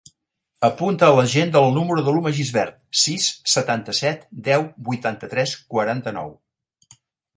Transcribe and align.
Apunta 0.67 1.09
a 1.09 1.13
l'agenda 1.17 1.61
el 1.67 1.75
número 1.75 2.05
de 2.07 2.15
l'Uma 2.15 2.31
Gisbert: 2.39 2.79
sis, 3.03 3.27
setanta-set, 3.53 4.27
deu, 4.51 4.65
vuitanta-tres, 4.89 5.55
quaranta-nou. 5.75 6.35